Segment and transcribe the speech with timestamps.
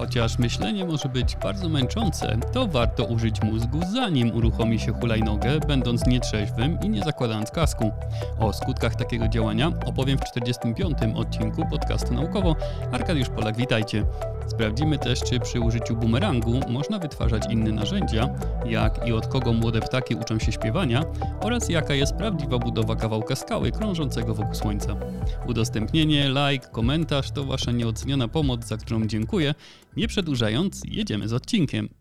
[0.00, 6.06] Chociaż myślenie może być bardzo męczące, to warto użyć mózgu zanim uruchomi się hulajnogę, będąc
[6.06, 7.90] nietrzeźwym i nie zakładając kasku.
[8.38, 10.98] O skutkach takiego działania opowiem w 45.
[11.14, 12.56] odcinku podcastu naukowo.
[12.92, 14.04] Arkadiusz Polak, witajcie.
[14.46, 18.28] Sprawdzimy też, czy przy użyciu bumerangu można wytwarzać inne narzędzia,
[18.66, 21.04] jak i od kogo młode ptaki uczą się śpiewania
[21.40, 24.96] oraz jaka jest prawdziwa budowa kawałka skały krążącego wokół Słońca.
[25.46, 29.54] Udostępnienie, like, komentarz to Wasza nieoceniona pomoc, za którą dziękuję.
[29.96, 31.99] Nie przedłużając, jedziemy z odcinkiem.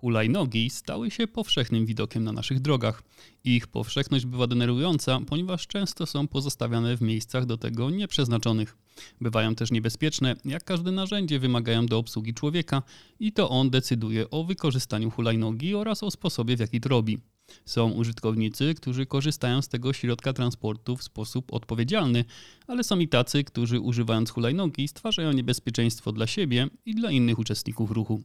[0.00, 3.02] Hulajnogi stały się powszechnym widokiem na naszych drogach.
[3.44, 8.76] Ich powszechność bywa denerwująca, ponieważ często są pozostawiane w miejscach do tego nieprzeznaczonych.
[9.20, 12.82] Bywają też niebezpieczne, jak każde narzędzie wymagają do obsługi człowieka
[13.18, 17.18] i to on decyduje o wykorzystaniu hulajnogi oraz o sposobie w jaki to robi.
[17.64, 22.24] Są użytkownicy, którzy korzystają z tego środka transportu w sposób odpowiedzialny,
[22.66, 27.90] ale są i tacy, którzy używając hulajnogi stwarzają niebezpieczeństwo dla siebie i dla innych uczestników
[27.90, 28.22] ruchu.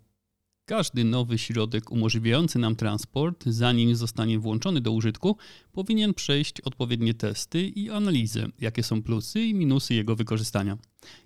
[0.67, 5.37] Każdy nowy środek umożliwiający nam transport, zanim zostanie włączony do użytku,
[5.71, 10.77] powinien przejść odpowiednie testy i analizę, jakie są plusy i minusy jego wykorzystania.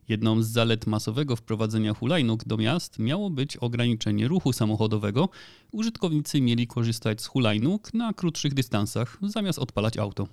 [0.07, 5.29] Jedną z zalet masowego wprowadzenia hulajnóg do miast miało być ograniczenie ruchu samochodowego.
[5.71, 10.27] Użytkownicy mieli korzystać z hulajnóg na krótszych dystansach, zamiast odpalać auto.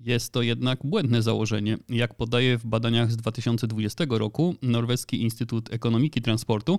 [0.00, 1.78] Jest to jednak błędne założenie.
[1.88, 6.78] Jak podaje w badaniach z 2020 roku Norweski Instytut Ekonomiki Transportu,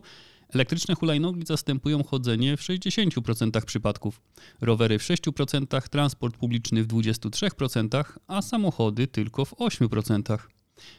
[0.54, 4.22] Elektryczne hulajnogi zastępują chodzenie w 60% przypadków,
[4.62, 10.38] rowery w 6%, transport publiczny w 23%, a samochody tylko w 8%.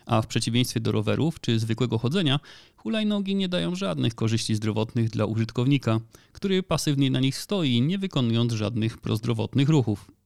[0.07, 2.41] A w przeciwieństwie do rowerów czy zwykłego chodzenia,
[2.77, 6.01] hulajnogi nie dają żadnych korzyści zdrowotnych dla użytkownika,
[6.33, 10.20] który pasywnie na nich stoi, nie wykonując żadnych prozdrowotnych ruchów.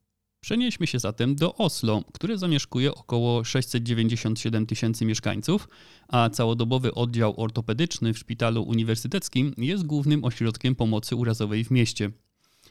[0.44, 5.68] Przenieśmy się zatem do Oslo, które zamieszkuje około 697 tysięcy mieszkańców,
[6.08, 12.10] a całodobowy oddział ortopedyczny w szpitalu uniwersyteckim jest głównym ośrodkiem pomocy urazowej w mieście.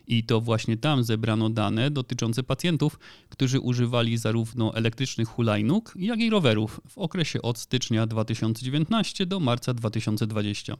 [0.07, 2.99] I to właśnie tam zebrano dane dotyczące pacjentów,
[3.29, 9.73] którzy używali zarówno elektrycznych hulajnóg, jak i rowerów w okresie od stycznia 2019 do marca
[9.73, 10.77] 2020.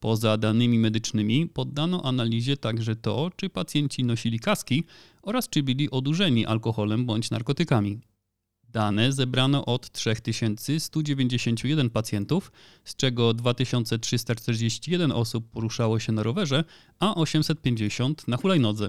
[0.00, 4.84] Poza danymi medycznymi poddano analizie także to, czy pacjenci nosili kaski
[5.22, 8.13] oraz czy byli odurzeni alkoholem bądź narkotykami.
[8.74, 12.52] Dane zebrano od 3191 pacjentów,
[12.84, 16.64] z czego 2341 osób poruszało się na rowerze,
[16.98, 18.88] a 850 na hulajnodze.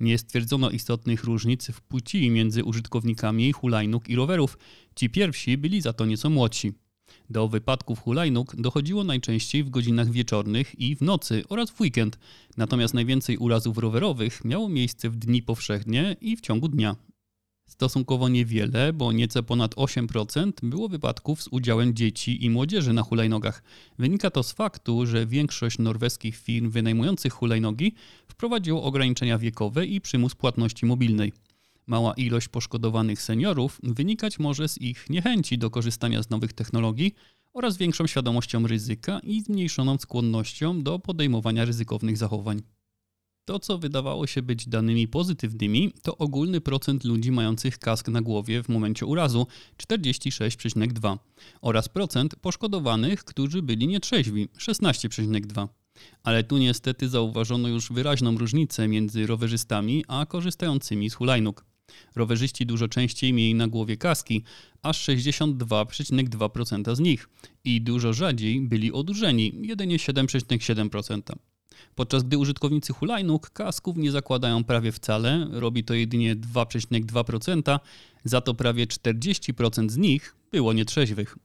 [0.00, 4.58] Nie stwierdzono istotnych różnic w płci między użytkownikami hulajnóg i rowerów.
[4.96, 6.72] Ci pierwsi byli za to nieco młodsi.
[7.30, 12.18] Do wypadków hulajnóg dochodziło najczęściej w godzinach wieczornych i w nocy oraz w weekend,
[12.56, 16.96] natomiast najwięcej urazów rowerowych miało miejsce w dni powszechnie i w ciągu dnia.
[17.76, 23.62] Stosunkowo niewiele, bo nieco ponad 8% było wypadków z udziałem dzieci i młodzieży na hulajnogach.
[23.98, 27.94] Wynika to z faktu, że większość norweskich firm wynajmujących hulajnogi
[28.28, 31.32] wprowadziło ograniczenia wiekowe i przymus płatności mobilnej.
[31.86, 37.14] Mała ilość poszkodowanych seniorów wynikać może z ich niechęci do korzystania z nowych technologii
[37.52, 42.62] oraz większą świadomością ryzyka i zmniejszoną skłonnością do podejmowania ryzykownych zachowań.
[43.46, 48.62] To, co wydawało się być danymi pozytywnymi, to ogólny procent ludzi mających kask na głowie
[48.62, 49.46] w momencie urazu
[49.82, 51.18] 46,2
[51.60, 55.68] oraz procent poszkodowanych, którzy byli nietrzeźwi 16,2.
[56.22, 61.64] Ale tu niestety zauważono już wyraźną różnicę między rowerzystami a korzystającymi z hulajnóg.
[62.16, 64.44] Rowerzyści dużo częściej mieli na głowie kaski,
[64.82, 67.28] aż 62,2% z nich
[67.64, 71.55] i dużo rzadziej byli odurzeni, jedynie 7,7%.
[71.94, 77.78] Podczas gdy użytkownicy hulajnóg kasków nie zakładają prawie wcale, robi to jedynie 2,2%,
[78.24, 81.36] za to prawie 40% z nich było nietrzeźwych.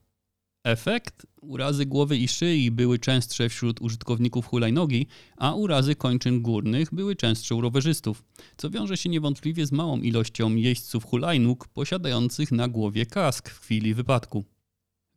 [0.63, 1.27] Efekt?
[1.41, 7.55] Urazy głowy i szyi były częstsze wśród użytkowników hulajnogi, a urazy kończyn górnych były częstsze
[7.55, 8.23] u rowerzystów,
[8.57, 13.93] co wiąże się niewątpliwie z małą ilością jeźdźców hulajnóg posiadających na głowie kask w chwili
[13.93, 14.45] wypadku.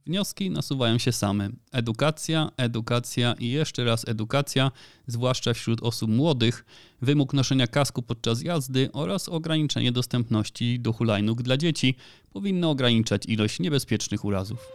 [0.07, 1.49] Wnioski nasuwają się same.
[1.73, 4.71] Edukacja, edukacja i jeszcze raz edukacja,
[5.07, 6.65] zwłaszcza wśród osób młodych,
[7.03, 11.95] wymóg noszenia kasku podczas jazdy oraz ograniczenie dostępności do hulajnóg dla dzieci
[12.33, 14.69] powinno ograniczać ilość niebezpiecznych urazów.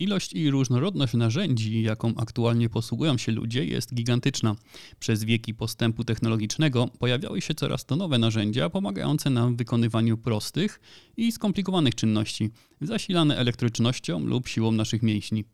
[0.00, 4.56] Ilość i różnorodność narzędzi, jaką aktualnie posługują się ludzie, jest gigantyczna.
[4.98, 10.80] Przez wieki postępu technologicznego pojawiały się coraz to nowe narzędzia pomagające nam w wykonywaniu prostych
[11.16, 12.50] i skomplikowanych czynności,
[12.80, 15.44] zasilane elektrycznością lub siłą naszych mięśni.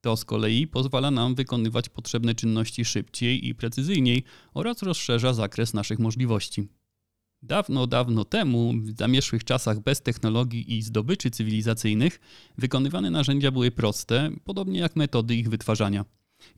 [0.00, 4.24] To z kolei pozwala nam wykonywać potrzebne czynności szybciej i precyzyjniej
[4.54, 6.68] oraz rozszerza zakres naszych możliwości.
[7.42, 12.20] Dawno, dawno temu, w zamieszłych czasach bez technologii i zdobyczy cywilizacyjnych,
[12.58, 16.04] wykonywane narzędzia były proste, podobnie jak metody ich wytwarzania.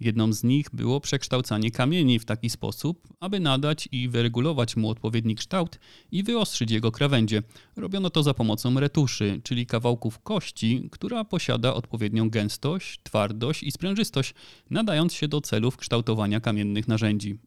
[0.00, 5.34] Jedną z nich było przekształcanie kamieni w taki sposób, aby nadać i wyregulować mu odpowiedni
[5.34, 5.78] kształt
[6.12, 7.42] i wyostrzyć jego krawędzie.
[7.76, 14.34] Robiono to za pomocą retuszy, czyli kawałków kości, która posiada odpowiednią gęstość, twardość i sprężystość,
[14.70, 17.38] nadając się do celów kształtowania kamiennych narzędzi.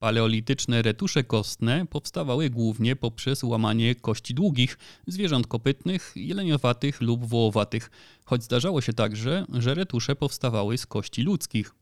[0.00, 7.90] Paleolityczne retusze kostne powstawały głównie poprzez łamanie kości długich, zwierząt kopytnych, jeleniowatych lub wołowatych,
[8.24, 11.74] choć zdarzało się także, że retusze powstawały z kości ludzkich.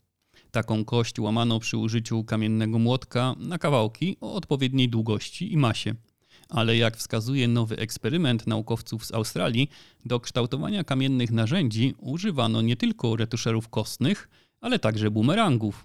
[0.50, 5.94] Taką kość łamano przy użyciu kamiennego młotka na kawałki o odpowiedniej długości i masie.
[6.48, 9.70] Ale jak wskazuje nowy eksperyment naukowców z Australii,
[10.04, 14.28] do kształtowania kamiennych narzędzi używano nie tylko retuszerów kostnych,
[14.60, 15.84] ale także bumerangów,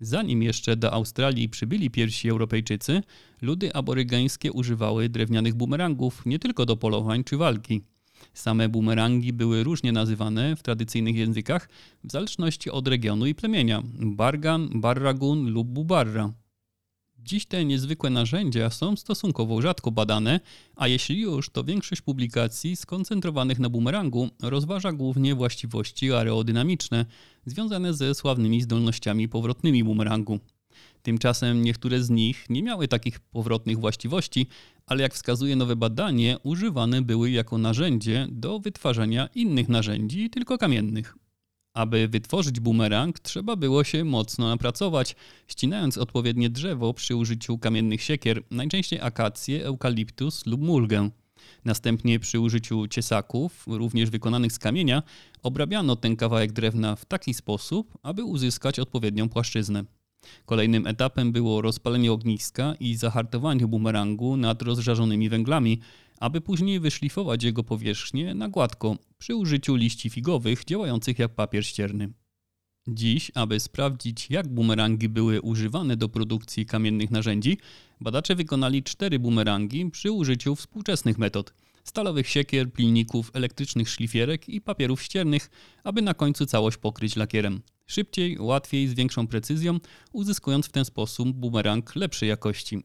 [0.00, 3.02] Zanim jeszcze do Australii przybyli pierwsi Europejczycy,
[3.42, 7.82] ludy aborygeńskie używały drewnianych bumerangów nie tylko do polowań czy walki.
[8.34, 11.68] Same bumerangi były różnie nazywane w tradycyjnych językach
[12.04, 16.32] w zależności od regionu i plemienia bargan, barragun lub bubarra.
[17.24, 20.40] Dziś te niezwykłe narzędzia są stosunkowo rzadko badane,
[20.76, 27.06] a jeśli już, to większość publikacji skoncentrowanych na bumerangu rozważa głównie właściwości aerodynamiczne
[27.46, 30.40] związane ze sławnymi zdolnościami powrotnymi bumerangu.
[31.02, 34.46] Tymczasem niektóre z nich nie miały takich powrotnych właściwości,
[34.86, 41.14] ale jak wskazuje nowe badanie, używane były jako narzędzie do wytwarzania innych narzędzi, tylko kamiennych.
[41.78, 45.16] Aby wytworzyć bumerang, trzeba było się mocno napracować,
[45.46, 51.10] ścinając odpowiednie drzewo przy użyciu kamiennych siekier, najczęściej akację, eukaliptus lub mulgę.
[51.64, 55.02] Następnie przy użyciu ciesaków, również wykonanych z kamienia,
[55.42, 59.84] obrabiano ten kawałek drewna w taki sposób, aby uzyskać odpowiednią płaszczyznę.
[60.46, 65.80] Kolejnym etapem było rozpalenie ogniska i zahartowanie bumerangu nad rozżarzonymi węglami,
[66.20, 72.12] aby później wyszlifować jego powierzchnię na gładko przy użyciu liści figowych działających jak papier ścierny.
[72.88, 77.58] Dziś, aby sprawdzić, jak bumerangi były używane do produkcji kamiennych narzędzi,
[78.00, 81.54] badacze wykonali cztery bumerangi przy użyciu współczesnych metod
[81.84, 85.50] stalowych siekier, pilników, elektrycznych szlifierek i papierów ściernych,
[85.84, 87.62] aby na końcu całość pokryć lakierem.
[87.86, 89.78] Szybciej, łatwiej, z większą precyzją,
[90.12, 92.82] uzyskując w ten sposób bumerang lepszej jakości.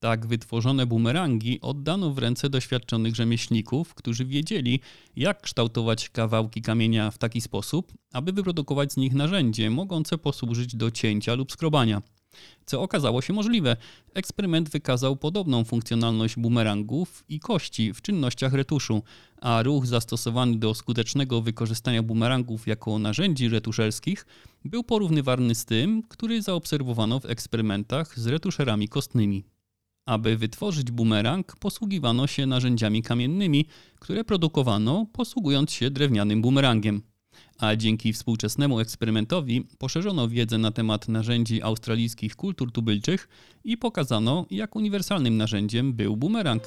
[0.00, 4.80] Tak wytworzone bumerangi oddano w ręce doświadczonych rzemieślników, którzy wiedzieli,
[5.16, 10.90] jak kształtować kawałki kamienia w taki sposób, aby wyprodukować z nich narzędzie mogące posłużyć do
[10.90, 12.02] cięcia lub skrobania.
[12.66, 13.76] Co okazało się możliwe.
[14.14, 19.02] Eksperyment wykazał podobną funkcjonalność bumerangów i kości w czynnościach retuszu,
[19.40, 24.26] a ruch zastosowany do skutecznego wykorzystania bumerangów jako narzędzi retuszelskich
[24.64, 29.57] był porównywalny z tym, który zaobserwowano w eksperymentach z retuszerami kostnymi.
[30.08, 33.66] Aby wytworzyć bumerang, posługiwano się narzędziami kamiennymi,
[33.98, 37.02] które produkowano posługując się drewnianym bumerangiem.
[37.58, 43.28] A dzięki współczesnemu eksperymentowi poszerzono wiedzę na temat narzędzi australijskich kultur tubylczych
[43.64, 46.62] i pokazano, jak uniwersalnym narzędziem był bumerang.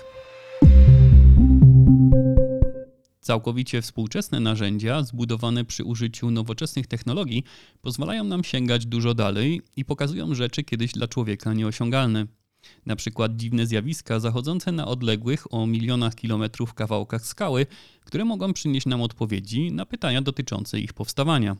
[3.21, 7.43] Całkowicie współczesne narzędzia, zbudowane przy użyciu nowoczesnych technologii,
[7.81, 12.40] pozwalają nam sięgać dużo dalej i pokazują rzeczy kiedyś dla człowieka nieosiągalne.
[12.85, 17.65] Na przykład dziwne zjawiska zachodzące na odległych o milionach kilometrów kawałkach skały,
[18.05, 21.55] które mogą przynieść nam odpowiedzi na pytania dotyczące ich powstawania.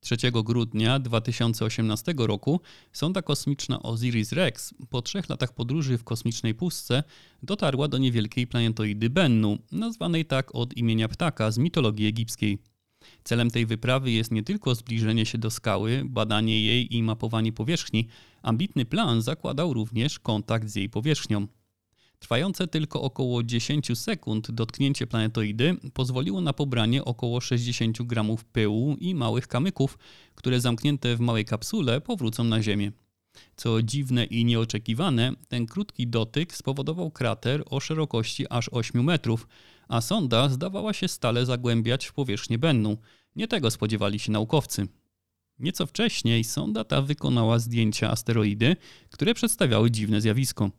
[0.00, 2.60] 3 grudnia 2018 roku
[2.92, 7.02] sonda kosmiczna Osiris-Rex po trzech latach podróży w kosmicznej pustce
[7.42, 12.71] dotarła do niewielkiej planetoidy Bennu, nazwanej tak od imienia ptaka z mitologii egipskiej.
[13.24, 18.08] Celem tej wyprawy jest nie tylko zbliżenie się do skały, badanie jej i mapowanie powierzchni.
[18.42, 21.46] Ambitny plan zakładał również kontakt z jej powierzchnią.
[22.18, 29.14] Trwające tylko około 10 sekund dotknięcie planetoidy pozwoliło na pobranie około 60 gramów pyłu i
[29.14, 29.98] małych kamyków,
[30.34, 32.92] które zamknięte w małej kapsule powrócą na Ziemię.
[33.56, 39.48] Co dziwne i nieoczekiwane, ten krótki dotyk spowodował krater o szerokości aż 8 metrów,
[39.88, 42.96] a sonda zdawała się stale zagłębiać w powierzchnię Bennu.
[43.36, 44.88] Nie tego spodziewali się naukowcy.
[45.58, 48.76] Nieco wcześniej sonda ta wykonała zdjęcia asteroidy,
[49.10, 50.70] które przedstawiały dziwne zjawisko.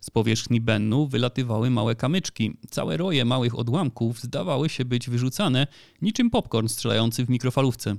[0.00, 2.56] Z powierzchni Bennu wylatywały małe kamyczki.
[2.70, 5.66] Całe roje małych odłamków zdawały się być wyrzucane
[6.02, 7.96] niczym popcorn strzelający w mikrofalówce.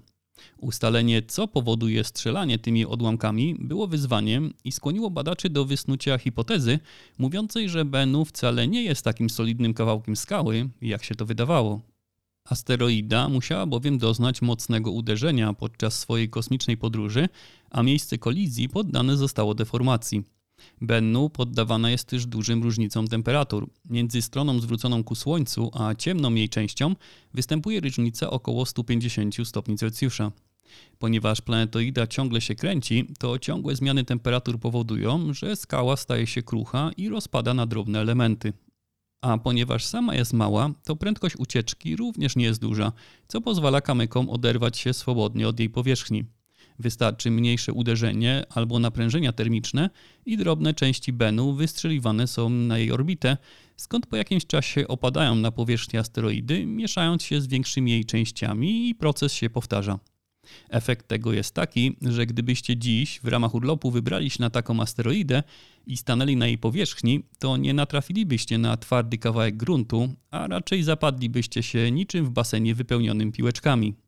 [0.57, 6.79] Ustalenie, co powoduje strzelanie tymi odłamkami, było wyzwaniem i skłoniło badaczy do wysnucia hipotezy
[7.17, 11.81] mówiącej, że Bennu wcale nie jest takim solidnym kawałkiem skały, jak się to wydawało.
[12.49, 17.29] Asteroida musiała bowiem doznać mocnego uderzenia podczas swojej kosmicznej podróży,
[17.69, 20.23] a miejsce kolizji poddane zostało deformacji.
[20.81, 23.69] Bennu poddawana jest też dużym różnicom temperatur.
[23.89, 26.95] Między stroną zwróconą ku Słońcu a ciemną jej częścią
[27.33, 30.31] występuje różnica około 150 stopni Celsjusza.
[30.99, 36.91] Ponieważ planetoida ciągle się kręci, to ciągłe zmiany temperatur powodują, że skała staje się krucha
[36.97, 38.53] i rozpada na drobne elementy.
[39.21, 42.91] A ponieważ sama jest mała, to prędkość ucieczki również nie jest duża,
[43.27, 46.25] co pozwala kamykom oderwać się swobodnie od jej powierzchni.
[46.79, 49.89] Wystarczy mniejsze uderzenie albo naprężenia termiczne
[50.25, 53.37] i drobne części Benu wystrzeliwane są na jej orbitę,
[53.77, 58.95] skąd po jakimś czasie opadają na powierzchnię asteroidy, mieszając się z większymi jej częściami i
[58.95, 59.99] proces się powtarza.
[60.69, 65.43] Efekt tego jest taki, że gdybyście dziś w ramach urlopu wybrali się na taką asteroidę
[65.87, 71.63] i stanęli na jej powierzchni, to nie natrafilibyście na twardy kawałek gruntu, a raczej zapadlibyście
[71.63, 74.06] się niczym w basenie wypełnionym piłeczkami.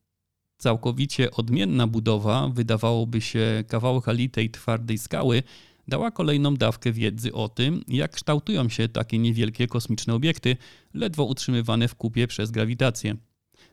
[0.59, 5.43] Całkowicie odmienna budowa, wydawałoby się kawałek litej twardej skały,
[5.87, 10.57] dała kolejną dawkę wiedzy o tym, jak kształtują się takie niewielkie kosmiczne obiekty,
[10.93, 13.15] ledwo utrzymywane w kupie przez grawitację.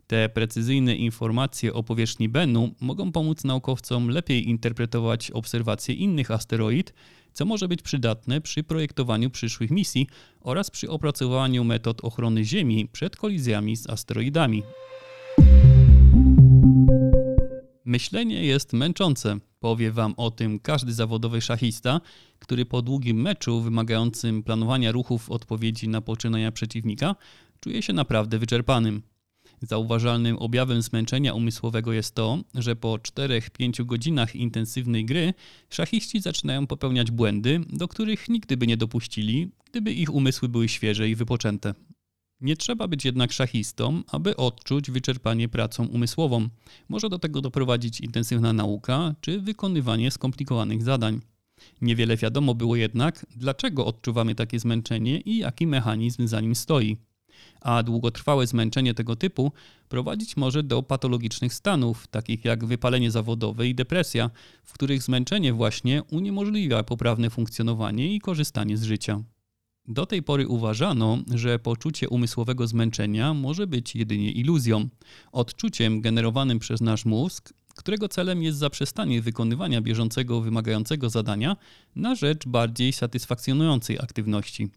[0.06, 6.92] Te precyzyjne informacje o powierzchni Bennu mogą pomóc naukowcom lepiej interpretować obserwacje innych asteroid,
[7.32, 10.06] co może być przydatne przy projektowaniu przyszłych misji
[10.40, 14.62] oraz przy opracowaniu metod ochrony Ziemi przed kolizjami z asteroidami.
[17.86, 19.38] Myślenie jest męczące.
[19.60, 22.00] Powie Wam o tym każdy zawodowy szachista,
[22.38, 27.16] który po długim meczu wymagającym planowania ruchów odpowiedzi na poczynania przeciwnika
[27.60, 29.02] czuje się naprawdę wyczerpanym.
[29.62, 35.34] Zauważalnym objawem zmęczenia umysłowego jest to, że po 4-5 godzinach intensywnej gry
[35.70, 41.08] szachiści zaczynają popełniać błędy, do których nigdy by nie dopuścili, gdyby ich umysły były świeże
[41.08, 41.74] i wypoczęte.
[42.40, 46.48] Nie trzeba być jednak szachistą, aby odczuć wyczerpanie pracą umysłową.
[46.88, 51.20] Może do tego doprowadzić intensywna nauka czy wykonywanie skomplikowanych zadań.
[51.80, 56.96] Niewiele wiadomo było jednak, dlaczego odczuwamy takie zmęczenie i jaki mechanizm za nim stoi
[57.60, 59.52] a długotrwałe zmęczenie tego typu
[59.88, 64.30] prowadzić może do patologicznych stanów, takich jak wypalenie zawodowe i depresja,
[64.64, 69.22] w których zmęczenie właśnie uniemożliwia poprawne funkcjonowanie i korzystanie z życia.
[69.88, 74.88] Do tej pory uważano, że poczucie umysłowego zmęczenia może być jedynie iluzją,
[75.32, 81.56] odczuciem generowanym przez nasz mózg, którego celem jest zaprzestanie wykonywania bieżącego wymagającego zadania
[81.96, 84.68] na rzecz bardziej satysfakcjonującej aktywności.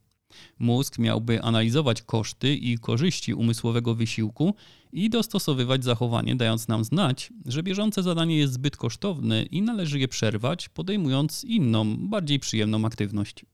[0.60, 4.56] Mózg miałby analizować koszty i korzyści umysłowego wysiłku
[4.92, 10.08] i dostosowywać zachowanie, dając nam znać, że bieżące zadanie jest zbyt kosztowne i należy je
[10.08, 13.46] przerwać, podejmując inną, bardziej przyjemną aktywność.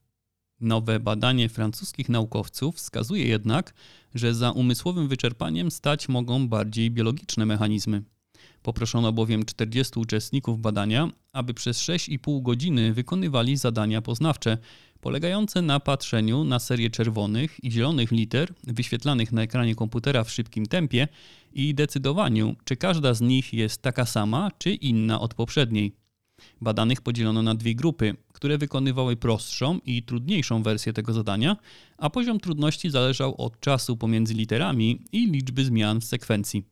[0.59, 3.73] Nowe badanie francuskich naukowców wskazuje jednak,
[4.15, 8.03] że za umysłowym wyczerpaniem stać mogą bardziej biologiczne mechanizmy.
[8.61, 14.57] Poproszono bowiem 40 uczestników badania, aby przez 6,5 godziny wykonywali zadania poznawcze,
[15.01, 20.65] polegające na patrzeniu na serię czerwonych i zielonych liter wyświetlanych na ekranie komputera w szybkim
[20.65, 21.07] tempie
[21.53, 26.04] i decydowaniu, czy każda z nich jest taka sama, czy inna od poprzedniej.
[26.61, 31.57] Badanych podzielono na dwie grupy, które wykonywały prostszą i trudniejszą wersję tego zadania,
[31.97, 36.63] a poziom trudności zależał od czasu pomiędzy literami i liczby zmian w sekwencji.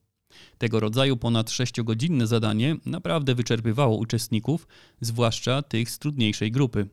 [0.58, 4.68] Tego rodzaju ponad 6-godzinne zadanie naprawdę wyczerpywało uczestników,
[5.02, 6.88] zwłaszcza tych z trudniejszej grupy.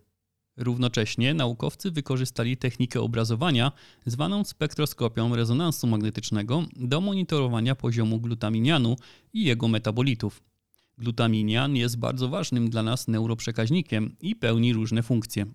[0.57, 3.73] Równocześnie naukowcy wykorzystali technikę obrazowania
[4.07, 8.97] zwaną spektroskopią rezonansu magnetycznego do monitorowania poziomu glutaminianu
[9.33, 10.50] i jego metabolitów.
[11.00, 15.47] Glutaminian jest bardzo ważnym dla nas neuroprzekaźnikiem i pełni różne funkcje.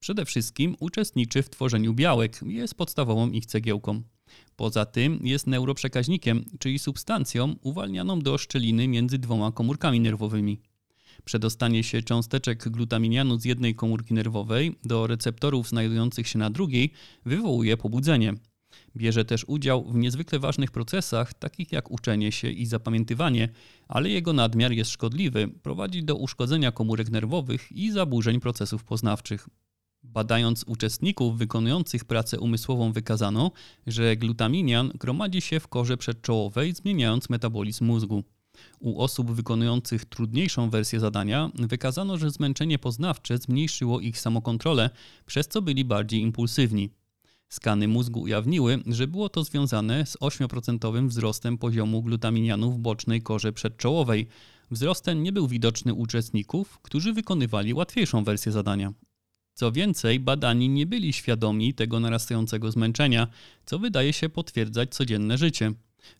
[0.00, 4.02] Przede wszystkim uczestniczy w tworzeniu białek, jest podstawową ich cegiełką.
[4.56, 10.60] Poza tym jest neuroprzekaźnikiem, czyli substancją uwalnianą do szczeliny między dwoma komórkami nerwowymi.
[11.24, 16.92] Przedostanie się cząsteczek glutaminianu z jednej komórki nerwowej do receptorów znajdujących się na drugiej
[17.24, 18.34] wywołuje pobudzenie.
[18.96, 23.48] Bierze też udział w niezwykle ważnych procesach, takich jak uczenie się i zapamiętywanie,
[23.88, 29.48] ale jego nadmiar jest szkodliwy, prowadzi do uszkodzenia komórek nerwowych i zaburzeń procesów poznawczych.
[30.02, 33.50] Badając uczestników wykonujących pracę umysłową wykazano,
[33.86, 38.24] że glutaminian gromadzi się w korze przedczołowej, zmieniając metabolizm mózgu.
[38.80, 44.90] U osób wykonujących trudniejszą wersję zadania wykazano, że zmęczenie poznawcze zmniejszyło ich samokontrolę,
[45.26, 46.90] przez co byli bardziej impulsywni.
[47.52, 53.52] Skany mózgu ujawniły, że było to związane z 8% wzrostem poziomu glutaminianu w bocznej korze
[53.52, 54.26] przedczołowej.
[54.70, 58.92] Wzrost ten nie był widoczny u uczestników, którzy wykonywali łatwiejszą wersję zadania.
[59.54, 63.26] Co więcej, badani nie byli świadomi tego narastającego zmęczenia,
[63.66, 65.72] co wydaje się potwierdzać codzienne życie.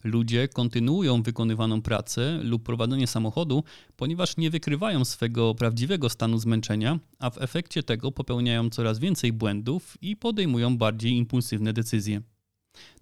[0.04, 3.64] Ludzie kontynuują wykonywaną pracę lub prowadzenie samochodu,
[3.96, 9.98] ponieważ nie wykrywają swego prawdziwego stanu zmęczenia, a w efekcie tego popełniają coraz więcej błędów
[10.02, 12.22] i podejmują bardziej impulsywne decyzje.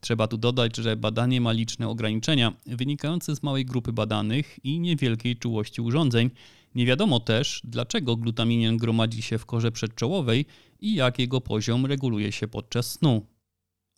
[0.01, 5.37] Trzeba tu dodać, że badanie ma liczne ograniczenia wynikające z małej grupy badanych i niewielkiej
[5.37, 6.31] czułości urządzeń.
[6.75, 10.47] Nie wiadomo też, dlaczego glutaminian gromadzi się w korze przedczołowej
[10.81, 13.27] i jak jego poziom reguluje się podczas snu.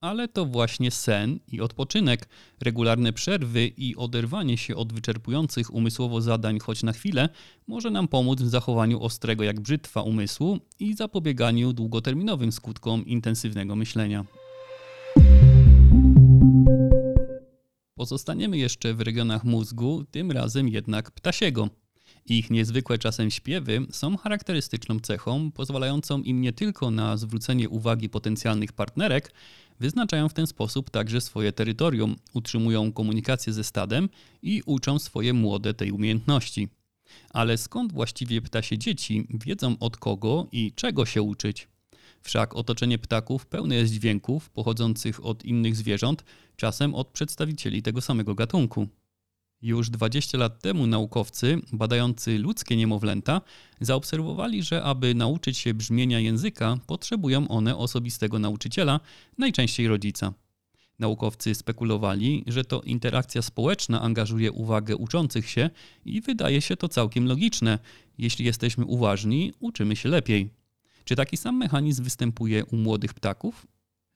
[0.03, 2.29] Ale to właśnie sen i odpoczynek,
[2.61, 7.29] regularne przerwy i oderwanie się od wyczerpujących umysłowo zadań choć na chwilę
[7.67, 14.25] może nam pomóc w zachowaniu ostrego jak brzytwa umysłu i zapobieganiu długoterminowym skutkom intensywnego myślenia.
[17.95, 21.69] Pozostaniemy jeszcze w regionach mózgu, tym razem jednak ptasiego.
[22.27, 28.73] Ich niezwykłe czasem śpiewy są charakterystyczną cechą, pozwalającą im nie tylko na zwrócenie uwagi potencjalnych
[28.73, 29.33] partnerek,
[29.81, 34.09] wyznaczają w ten sposób także swoje terytorium, utrzymują komunikację ze stadem
[34.43, 36.69] i uczą swoje młode tej umiejętności.
[37.31, 41.69] Ale skąd właściwie ptasie dzieci wiedzą od kogo i czego się uczyć?
[42.21, 46.25] Wszak otoczenie ptaków pełne jest dźwięków pochodzących od innych zwierząt,
[46.57, 48.89] czasem od przedstawicieli tego samego gatunku.
[49.63, 53.41] Już 20 lat temu naukowcy badający ludzkie niemowlęta
[53.81, 59.01] zaobserwowali, że aby nauczyć się brzmienia języka, potrzebują one osobistego nauczyciela,
[59.39, 60.33] najczęściej rodzica.
[60.99, 65.71] Naukowcy spekulowali, że to interakcja społeczna angażuje uwagę uczących się
[66.05, 67.79] i wydaje się to całkiem logiczne.
[68.19, 70.51] Jeśli jesteśmy uważni, uczymy się lepiej.
[71.05, 73.67] Czy taki sam mechanizm występuje u młodych ptaków?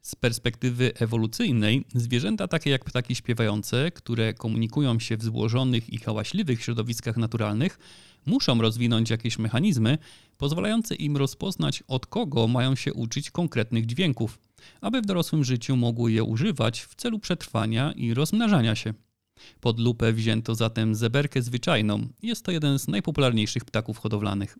[0.06, 6.62] Z perspektywy ewolucyjnej, zwierzęta takie jak ptaki śpiewające, które komunikują się w złożonych i hałaśliwych
[6.62, 7.78] środowiskach naturalnych,
[8.26, 9.98] muszą rozwinąć jakieś mechanizmy
[10.36, 14.38] pozwalające im rozpoznać, od kogo mają się uczyć konkretnych dźwięków,
[14.80, 18.94] aby w dorosłym życiu mogły je używać w celu przetrwania i rozmnażania się.
[19.60, 22.08] Pod lupę wzięto zatem zeberkę zwyczajną.
[22.22, 24.58] Jest to jeden z najpopularniejszych ptaków hodowlanych.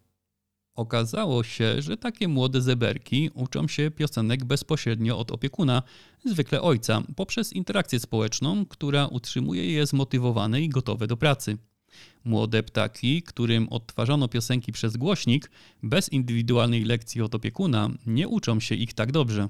[0.76, 5.83] Okazało się, że takie młode zeberki uczą się piosenek bezpośrednio od opiekuna,
[6.25, 11.58] zwykle ojca, poprzez interakcję społeczną, która utrzymuje je zmotywowane i gotowe do pracy.
[12.25, 15.50] Młode ptaki, którym odtwarzano piosenki przez głośnik,
[15.82, 19.49] bez indywidualnej lekcji od opiekuna, nie uczą się ich tak dobrze.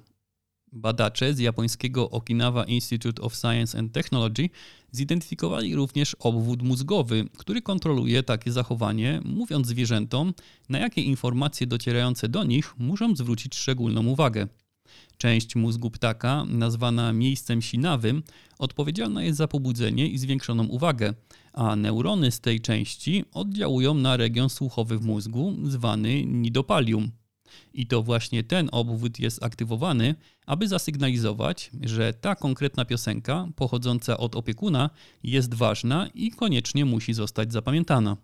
[0.77, 4.49] Badacze z japońskiego Okinawa Institute of Science and Technology
[4.91, 10.35] zidentyfikowali również obwód mózgowy, który kontroluje takie zachowanie, mówiąc zwierzętom,
[10.69, 14.49] na jakie informacje docierające do nich muszą zwrócić szczególną uwagę.
[15.19, 18.23] Część mózgu ptaka, nazwana miejscem sinawym,
[18.59, 21.15] odpowiedzialna jest za pobudzenie i zwiększoną uwagę,
[21.53, 27.11] a neurony z tej części oddziałują na region słuchowy w mózgu, zwany nidopalium.
[27.75, 30.15] I to właśnie ten obwód jest aktywowany,
[30.47, 34.91] aby zasygnalizować, że ta konkretna piosenka pochodząca od opiekuna
[35.23, 38.17] jest ważna i koniecznie musi zostać zapamiętana.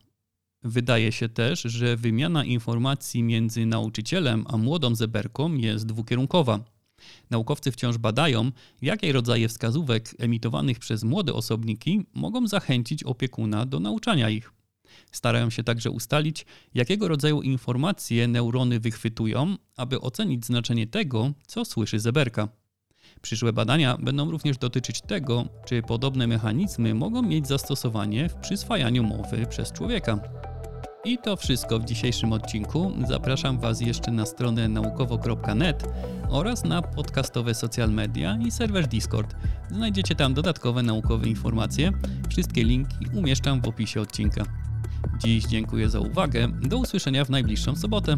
[0.65, 6.61] Wydaje się też, że wymiana informacji między nauczycielem a młodą zeberką jest dwukierunkowa.
[7.31, 8.51] Naukowcy wciąż badają,
[8.83, 14.62] jakie rodzaje wskazówek emitowanych przez młode osobniki mogą zachęcić opiekuna do nauczania ich.
[15.12, 22.00] Starają się także ustalić, jakiego rodzaju informacje neurony wychwytują, aby ocenić znaczenie tego, co słyszy
[22.00, 22.48] zeberka.
[23.22, 29.46] Przyszłe badania będą również dotyczyć tego, czy podobne mechanizmy mogą mieć zastosowanie w przyswajaniu mowy
[29.46, 30.18] przez człowieka.
[31.05, 32.92] I to wszystko w dzisiejszym odcinku.
[33.09, 35.85] Zapraszam Was jeszcze na stronę naukowo.net
[36.31, 39.35] oraz na podcastowe social media i serwer Discord.
[39.70, 41.92] Znajdziecie tam dodatkowe naukowe informacje.
[42.31, 44.44] Wszystkie linki umieszczam w opisie odcinka.
[45.19, 46.49] Dziś dziękuję za uwagę.
[46.49, 48.17] Do usłyszenia w najbliższą sobotę.